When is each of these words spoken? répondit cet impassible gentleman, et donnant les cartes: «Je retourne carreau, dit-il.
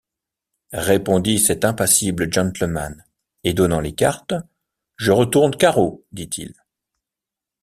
répondit 0.73 1.37
cet 1.37 1.63
impassible 1.63 2.33
gentleman, 2.33 3.05
et 3.43 3.53
donnant 3.53 3.79
les 3.79 3.93
cartes: 3.93 4.33
«Je 4.95 5.11
retourne 5.11 5.55
carreau, 5.55 6.07
dit-il. 6.11 6.55